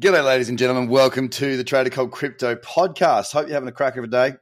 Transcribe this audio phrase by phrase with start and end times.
[0.00, 0.88] G'day, ladies and gentlemen.
[0.88, 3.32] Welcome to the Trader Cobb Crypto Podcast.
[3.32, 4.34] Hope you're having a crack of a day.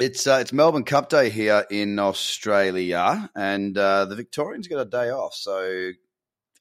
[0.00, 4.86] It's uh, it's Melbourne Cup Day here in Australia, and uh, the Victorians got a
[4.86, 5.90] day off, so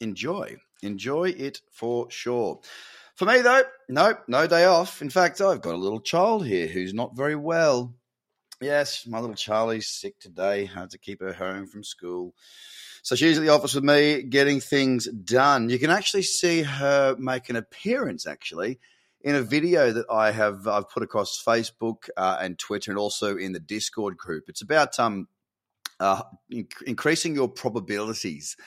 [0.01, 2.59] enjoy, enjoy it for sure.
[3.15, 5.01] For me, though, nope, no day off.
[5.01, 7.95] In fact, I've got a little child here who's not very well.
[8.59, 10.65] Yes, my little Charlie's sick today.
[10.65, 12.33] Had to keep her home from school.
[13.07, 15.69] So she's at the office with me getting things done.
[15.69, 18.81] You can actually see her make an appearance actually
[19.21, 23.37] in a video that I have I've put across Facebook uh, and Twitter and also
[23.37, 24.49] in the Discord group.
[24.49, 25.29] It's about um,
[26.01, 28.57] uh, inc- increasing your probabilities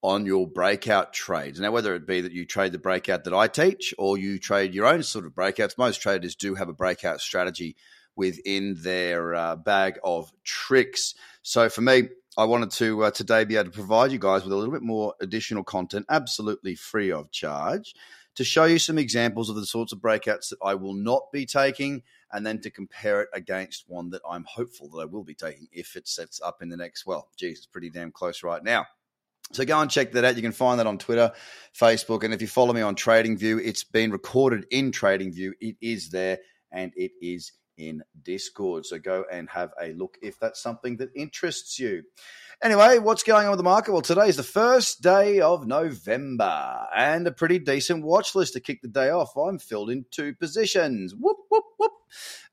[0.00, 1.58] on your breakout trades.
[1.58, 4.74] Now, whether it be that you trade the breakout that I teach or you trade
[4.74, 7.74] your own sort of breakouts, most traders do have a breakout strategy
[8.14, 11.16] within their uh, bag of tricks.
[11.42, 14.54] So for me, I wanted to uh, today be able to provide you guys with
[14.54, 17.94] a little bit more additional content, absolutely free of charge,
[18.36, 21.44] to show you some examples of the sorts of breakouts that I will not be
[21.44, 22.02] taking,
[22.32, 25.68] and then to compare it against one that I'm hopeful that I will be taking
[25.72, 27.04] if it sets up in the next.
[27.04, 28.86] Well, geez, it's pretty damn close right now.
[29.52, 30.36] So go and check that out.
[30.36, 31.32] You can find that on Twitter,
[31.78, 35.52] Facebook, and if you follow me on TradingView, it's been recorded in TradingView.
[35.60, 36.38] It is there,
[36.70, 37.52] and it is
[37.88, 38.86] in Discord.
[38.86, 42.04] So go and have a look if that's something that interests you.
[42.62, 43.90] Anyway, what's going on with the market?
[43.90, 48.60] Well, today is the first day of November and a pretty decent watch list to
[48.60, 49.36] kick the day off.
[49.36, 51.12] I'm filled in two positions.
[51.12, 51.64] Whoop, whoop.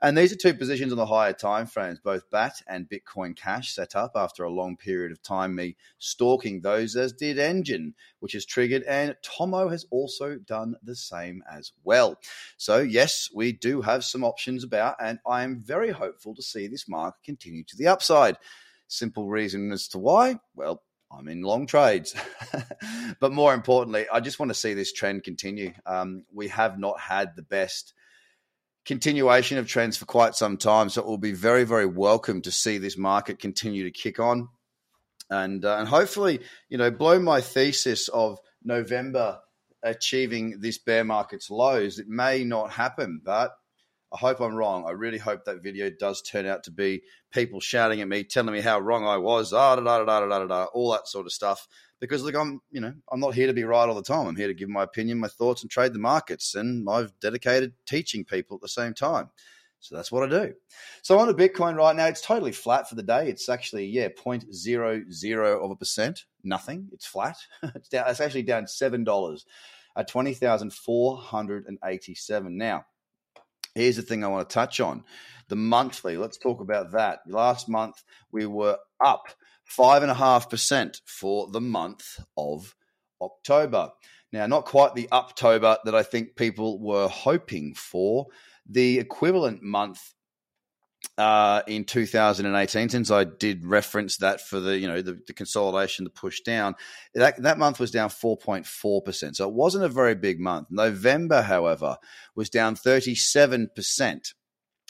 [0.01, 3.73] And these are two positions on the higher time frames, both BAT and Bitcoin Cash
[3.73, 8.35] set up after a long period of time, me stalking those, as did Enjin, which
[8.35, 12.19] is triggered, and Tomo has also done the same as well.
[12.57, 16.67] So, yes, we do have some options about, and I am very hopeful to see
[16.67, 18.37] this market continue to the upside.
[18.87, 20.39] Simple reason as to why?
[20.55, 22.15] Well, I'm in long trades.
[23.19, 25.73] but more importantly, I just want to see this trend continue.
[25.85, 27.93] Um, we have not had the best
[28.85, 32.51] continuation of trends for quite some time, so it will be very, very welcome to
[32.51, 34.49] see this market continue to kick on.
[35.29, 39.39] And, uh, and hopefully, you know, blow my thesis of November
[39.83, 41.99] achieving this bear market's lows.
[41.99, 43.51] It may not happen, but
[44.11, 44.85] I hope I'm wrong.
[44.87, 48.53] I really hope that video does turn out to be people shouting at me, telling
[48.53, 51.27] me how wrong I was, ah, da, da, da, da, da, da, all that sort
[51.27, 51.67] of stuff.
[51.99, 54.27] Because look, I'm you know I'm not here to be right all the time.
[54.27, 56.55] I'm here to give my opinion, my thoughts, and trade the markets.
[56.55, 59.29] And I've dedicated teaching people at the same time.
[59.81, 60.53] So that's what I do.
[61.03, 63.29] So on to Bitcoin right now, it's totally flat for the day.
[63.29, 66.89] It's actually yeah 0.00 of a percent, nothing.
[66.91, 67.37] It's flat.
[67.75, 68.09] it's down.
[68.09, 69.45] It's actually down seven dollars
[69.95, 72.57] at twenty thousand four hundred and eighty-seven.
[72.57, 72.85] Now
[73.75, 75.03] Here's the thing I want to touch on
[75.47, 76.17] the monthly.
[76.17, 77.19] Let's talk about that.
[77.27, 79.23] Last month, we were up
[79.77, 82.75] 5.5% for the month of
[83.21, 83.91] October.
[84.31, 88.27] Now, not quite the October that I think people were hoping for.
[88.67, 90.13] The equivalent month
[91.17, 96.05] uh, in 2018, since I did reference that for the you know the, the, consolidation,
[96.05, 96.75] the push down,
[97.15, 99.37] that that month was down 4.4 percent.
[99.37, 100.67] So it wasn't a very big month.
[100.69, 101.97] November, however,
[102.35, 104.33] was down 37 percent.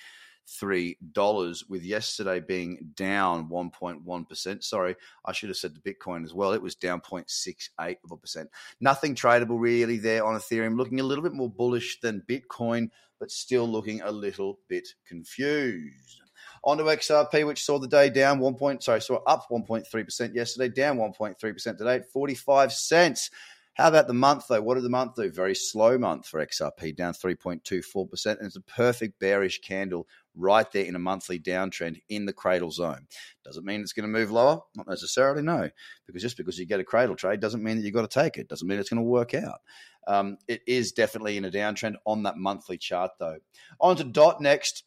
[0.47, 4.63] three dollars, with yesterday being down one point one percent.
[4.63, 4.95] Sorry,
[5.25, 6.53] I should have said the Bitcoin as well.
[6.53, 8.49] It was down 0.68 of a percent.
[8.79, 10.77] Nothing tradable really there on Ethereum.
[10.77, 12.89] Looking a little bit more bullish than Bitcoin,
[13.19, 16.21] but still looking a little bit confused.
[16.65, 20.67] On to XRP, which saw the day down one point, sorry, saw up 1.3% yesterday,
[20.67, 23.29] down 1.3% today, 45 cents.
[23.75, 24.62] How about the month, though?
[24.62, 25.29] What did the month do?
[25.29, 28.38] Very slow month for XRP, down 3.24%.
[28.38, 32.71] And it's a perfect bearish candle right there in a monthly downtrend in the cradle
[32.71, 33.07] zone.
[33.44, 34.61] Does it mean it's going to move lower?
[34.75, 35.69] Not necessarily, no.
[36.07, 38.38] Because just because you get a cradle trade doesn't mean that you've got to take
[38.38, 38.47] it.
[38.47, 39.59] Doesn't mean it's going to work out.
[40.07, 43.39] Um, it is definitely in a downtrend on that monthly chart, though.
[43.81, 44.85] On to DOT next.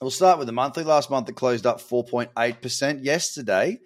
[0.00, 0.84] We'll start with the monthly.
[0.84, 3.04] Last month it closed up 4.8%.
[3.04, 3.80] Yesterday,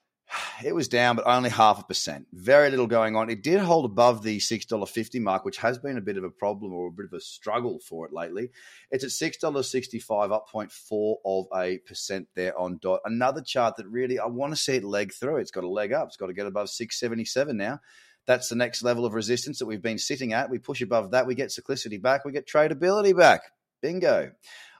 [0.64, 2.26] it was down, but only half a percent.
[2.32, 3.30] Very little going on.
[3.30, 6.72] It did hold above the $6.50 mark, which has been a bit of a problem
[6.72, 8.50] or a bit of a struggle for it lately.
[8.90, 13.02] It's at $6.65, up 0.4 of a percent there on dot.
[13.04, 15.36] Another chart that really I want to see it leg through.
[15.36, 16.08] It's got a leg up.
[16.08, 17.78] It's got to get above 677 now.
[18.26, 20.50] That's the next level of resistance that we've been sitting at.
[20.50, 23.42] We push above that, we get cyclicity back, we get tradability back.
[23.82, 24.32] Bingo.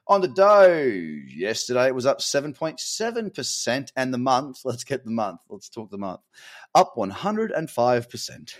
[0.07, 3.91] On the Doge, yesterday it was up 7.7%.
[3.95, 6.21] And the month, let's get the month, let's talk the month,
[6.75, 8.53] up 105%.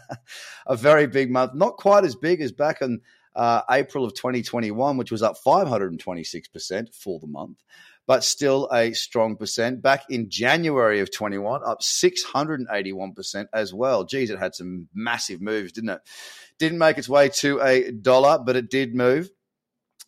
[0.66, 3.00] a very big month, not quite as big as back in
[3.36, 7.62] uh, April of 2021, which was up 526% for the month,
[8.08, 9.82] but still a strong percent.
[9.82, 14.02] Back in January of 21, up 681% as well.
[14.02, 16.00] Geez, it had some massive moves, didn't it?
[16.58, 19.30] Didn't make its way to a dollar, but it did move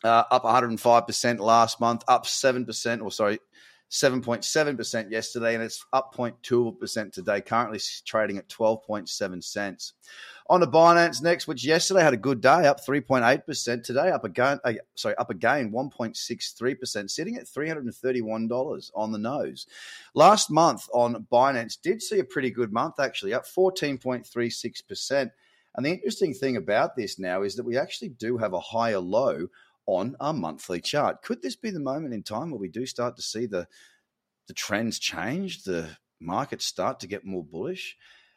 [0.05, 3.39] uh, up 105% last month, up 7%, or sorry,
[3.91, 9.95] 7.7% yesterday, and it's up 0.2% today, currently trading at 12.7 cents.
[10.51, 13.83] On to Binance next, which yesterday had a good day, up 3.8%.
[13.83, 19.67] Today, up again, uh, sorry, up again 1.63%, sitting at $331 on the nose.
[20.15, 25.31] Last month on Binance did see a pretty good month, actually, up 14.36%.
[25.77, 28.99] And the interesting thing about this now is that we actually do have a higher
[28.99, 29.49] low
[29.87, 31.23] on a monthly chart.
[31.23, 33.67] Could this be the moment in time where we do start to see the
[34.47, 35.89] the trends change, the
[36.21, 37.97] markets start to get more bullish?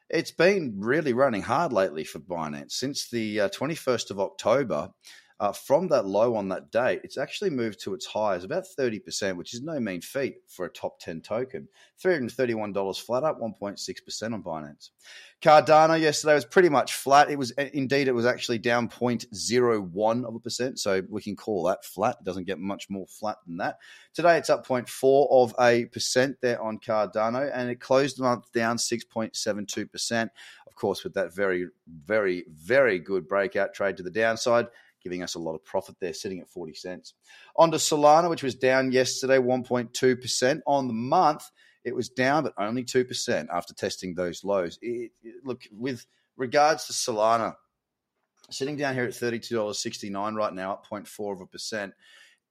[0.09, 4.91] It's been really running hard lately for Binance since the uh, 21st of October
[5.39, 9.37] uh, from that low on that date, it's actually moved to its highs about 30%,
[9.37, 11.67] which is no mean feat for a top 10 token.
[12.03, 14.89] $331 flat up, 1.6% on Binance.
[15.39, 17.29] Cardano yesterday was pretty much flat.
[17.29, 20.79] It was indeed, it was actually down 0.01 of a percent.
[20.79, 22.17] So we can call that flat.
[22.19, 23.77] It doesn't get much more flat than that.
[24.15, 28.51] Today it's up 0.4 of a percent there on Cardano, and it closed the month
[28.53, 30.29] down 6.72%.
[30.65, 34.67] Of course, with that very, very, very good breakout trade to the downside
[35.07, 37.13] giving us a lot of profit there, sitting at 40 cents.
[37.55, 40.59] On to Solana, which was down yesterday 1.2%.
[40.67, 41.49] On the month,
[41.85, 44.77] it was down, but only 2% after testing those lows.
[44.81, 46.05] It, it, look, with
[46.35, 47.55] regards to Solana,
[48.49, 51.93] sitting down here at $32.69 right now, up 0.4 of a percent.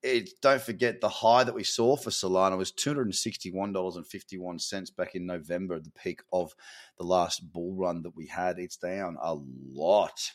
[0.02, 5.79] It, don't forget the high that we saw for Solana was $261.51 back in November,
[5.79, 6.55] the peak of
[6.97, 8.59] the last bull run that we had.
[8.59, 10.32] It's down a lot.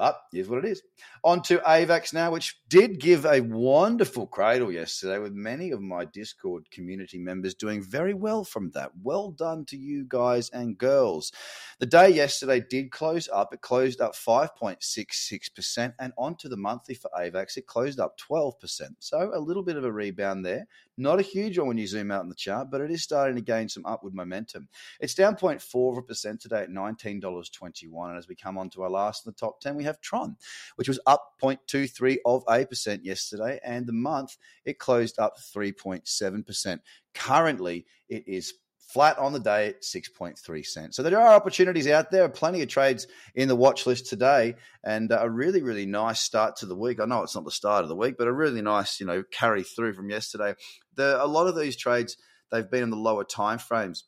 [0.00, 0.82] But here's what it is.
[1.24, 6.06] On to AVAX now, which did give a wonderful cradle yesterday with many of my
[6.06, 8.92] Discord community members doing very well from that.
[9.02, 11.32] Well done to you guys and girls.
[11.80, 13.52] The day yesterday did close up.
[13.52, 15.92] It closed up 5.66%.
[15.98, 18.54] And onto the monthly for AVAX, it closed up 12%.
[19.00, 20.66] So a little bit of a rebound there.
[21.00, 23.34] Not a huge one when you zoom out in the chart, but it is starting
[23.36, 24.68] to gain some upward momentum.
[25.00, 28.08] It's down 0.4% today at $19.21.
[28.10, 30.36] And as we come on to our last in the top 10, we have Tron,
[30.76, 33.58] which was up 0.23 of a percent yesterday.
[33.64, 36.78] And the month, it closed up 3.7%.
[37.14, 38.54] Currently, it is
[38.92, 40.96] flat on the day at 6.3 cents.
[40.96, 45.12] So there are opportunities out there, plenty of trades in the watch list today, and
[45.16, 46.98] a really, really nice start to the week.
[47.00, 49.22] I know it's not the start of the week, but a really nice, you know,
[49.30, 50.54] carry through from yesterday.
[50.96, 52.16] The, a lot of these trades,
[52.50, 54.04] they've been in the lower time frames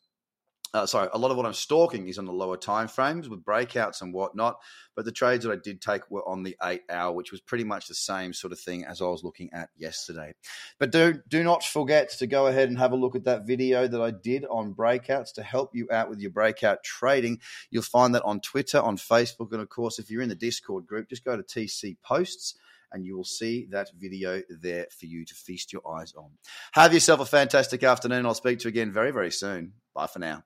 [0.73, 3.45] uh, sorry, a lot of what I'm stalking is on the lower time frames with
[3.45, 4.57] breakouts and whatnot.
[4.95, 7.63] But the trades that I did take were on the eight hour, which was pretty
[7.63, 10.33] much the same sort of thing as I was looking at yesterday.
[10.79, 13.87] But do do not forget to go ahead and have a look at that video
[13.87, 17.39] that I did on breakouts to help you out with your breakout trading.
[17.69, 20.87] You'll find that on Twitter, on Facebook, and of course, if you're in the Discord
[20.87, 22.55] group, just go to TC Posts
[22.91, 26.29] and you will see that video there for you to feast your eyes on.
[26.73, 28.25] Have yourself a fantastic afternoon.
[28.25, 29.73] I'll speak to you again very, very soon.
[29.95, 30.43] Bye for now.